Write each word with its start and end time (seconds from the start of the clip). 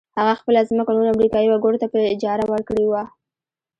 هغه 0.17 0.33
خپله 0.39 0.59
ځمکه 0.69 0.91
نورو 0.95 1.11
امريکايي 1.13 1.47
وګړو 1.49 1.81
ته 1.81 1.87
په 1.93 1.99
اجاره 2.13 2.45
ورکړې 2.47 2.85
وه. 2.87 3.03